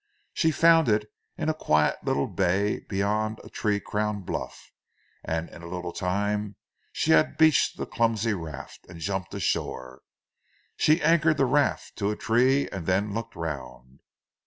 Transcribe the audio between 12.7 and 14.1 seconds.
then looked around.